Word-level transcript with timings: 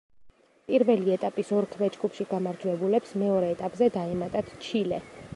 პირველი 0.69 1.11
ეტაპის 1.15 1.51
ორ 1.57 1.67
ქვეჯგუფში 1.75 2.25
გამარჯვებულებს 2.31 3.11
მეორე 3.25 3.51
ეტაპზე 3.57 3.91
დაემატათ 3.99 4.51
ჩილე. 4.69 4.99